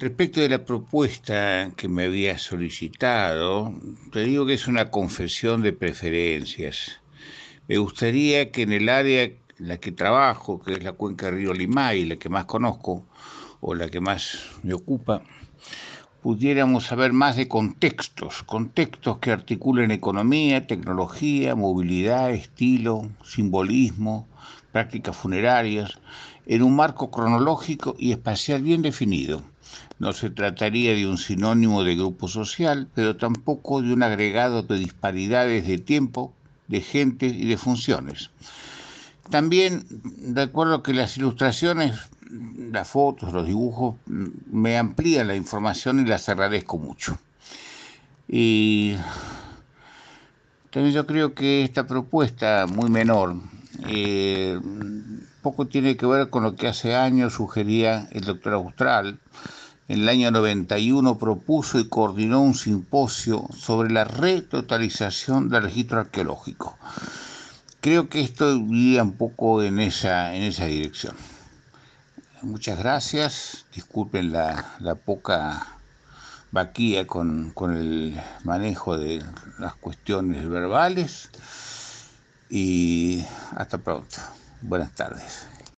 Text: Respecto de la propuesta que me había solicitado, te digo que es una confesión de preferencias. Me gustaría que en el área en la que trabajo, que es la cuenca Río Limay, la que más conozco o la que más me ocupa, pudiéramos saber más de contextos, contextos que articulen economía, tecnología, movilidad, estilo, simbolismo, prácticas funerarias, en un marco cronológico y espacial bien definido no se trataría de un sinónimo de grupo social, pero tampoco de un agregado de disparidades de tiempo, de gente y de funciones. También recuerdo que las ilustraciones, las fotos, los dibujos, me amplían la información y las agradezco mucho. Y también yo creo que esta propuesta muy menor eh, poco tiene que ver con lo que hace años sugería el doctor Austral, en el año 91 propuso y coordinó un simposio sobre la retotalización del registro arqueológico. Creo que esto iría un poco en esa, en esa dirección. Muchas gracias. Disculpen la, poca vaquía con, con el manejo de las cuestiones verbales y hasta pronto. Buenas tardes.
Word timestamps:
Respecto 0.00 0.40
de 0.40 0.48
la 0.48 0.64
propuesta 0.64 1.72
que 1.76 1.88
me 1.88 2.04
había 2.04 2.38
solicitado, 2.38 3.74
te 4.12 4.20
digo 4.20 4.46
que 4.46 4.54
es 4.54 4.68
una 4.68 4.92
confesión 4.92 5.60
de 5.60 5.72
preferencias. 5.72 7.00
Me 7.66 7.78
gustaría 7.78 8.52
que 8.52 8.62
en 8.62 8.72
el 8.72 8.88
área 8.90 9.24
en 9.24 9.38
la 9.58 9.78
que 9.78 9.90
trabajo, 9.90 10.62
que 10.62 10.74
es 10.74 10.84
la 10.84 10.92
cuenca 10.92 11.32
Río 11.32 11.52
Limay, 11.52 12.04
la 12.04 12.14
que 12.14 12.28
más 12.28 12.44
conozco 12.44 13.08
o 13.60 13.74
la 13.74 13.88
que 13.88 14.00
más 14.00 14.38
me 14.62 14.72
ocupa, 14.72 15.24
pudiéramos 16.22 16.84
saber 16.86 17.12
más 17.12 17.36
de 17.36 17.48
contextos, 17.48 18.42
contextos 18.42 19.18
que 19.18 19.32
articulen 19.32 19.90
economía, 19.90 20.66
tecnología, 20.66 21.54
movilidad, 21.54 22.30
estilo, 22.30 23.08
simbolismo, 23.24 24.26
prácticas 24.72 25.16
funerarias, 25.16 25.98
en 26.46 26.62
un 26.62 26.76
marco 26.76 27.10
cronológico 27.10 27.94
y 27.98 28.12
espacial 28.12 28.62
bien 28.62 28.82
definido 28.82 29.42
no 29.98 30.12
se 30.12 30.30
trataría 30.30 30.94
de 30.94 31.06
un 31.06 31.18
sinónimo 31.18 31.82
de 31.82 31.96
grupo 31.96 32.28
social, 32.28 32.88
pero 32.94 33.16
tampoco 33.16 33.82
de 33.82 33.92
un 33.92 34.02
agregado 34.02 34.62
de 34.62 34.78
disparidades 34.78 35.66
de 35.66 35.78
tiempo, 35.78 36.32
de 36.68 36.80
gente 36.80 37.26
y 37.26 37.46
de 37.46 37.56
funciones. 37.56 38.30
También 39.30 39.84
recuerdo 40.34 40.82
que 40.82 40.94
las 40.94 41.16
ilustraciones, 41.16 41.98
las 42.70 42.88
fotos, 42.88 43.32
los 43.32 43.46
dibujos, 43.46 43.96
me 44.06 44.78
amplían 44.78 45.28
la 45.28 45.36
información 45.36 46.00
y 46.00 46.04
las 46.04 46.28
agradezco 46.28 46.78
mucho. 46.78 47.18
Y 48.28 48.96
también 50.70 50.94
yo 50.94 51.06
creo 51.06 51.34
que 51.34 51.64
esta 51.64 51.86
propuesta 51.86 52.66
muy 52.66 52.90
menor 52.90 53.36
eh, 53.86 54.58
poco 55.42 55.66
tiene 55.66 55.96
que 55.96 56.06
ver 56.06 56.28
con 56.30 56.42
lo 56.42 56.56
que 56.56 56.68
hace 56.68 56.94
años 56.94 57.34
sugería 57.34 58.08
el 58.12 58.24
doctor 58.24 58.54
Austral, 58.54 59.18
en 59.88 60.00
el 60.00 60.08
año 60.08 60.30
91 60.30 61.18
propuso 61.18 61.78
y 61.78 61.88
coordinó 61.88 62.42
un 62.42 62.54
simposio 62.54 63.46
sobre 63.56 63.90
la 63.90 64.04
retotalización 64.04 65.48
del 65.48 65.62
registro 65.62 66.00
arqueológico. 66.00 66.76
Creo 67.80 68.08
que 68.10 68.20
esto 68.20 68.54
iría 68.56 69.02
un 69.02 69.12
poco 69.12 69.62
en 69.62 69.78
esa, 69.78 70.34
en 70.34 70.42
esa 70.42 70.66
dirección. 70.66 71.14
Muchas 72.42 72.78
gracias. 72.78 73.66
Disculpen 73.74 74.32
la, 74.32 74.94
poca 75.04 75.80
vaquía 76.52 77.06
con, 77.06 77.50
con 77.50 77.76
el 77.76 78.20
manejo 78.44 78.96
de 78.96 79.24
las 79.58 79.74
cuestiones 79.76 80.48
verbales 80.48 81.30
y 82.48 83.24
hasta 83.56 83.78
pronto. 83.78 84.18
Buenas 84.60 84.94
tardes. 84.94 85.48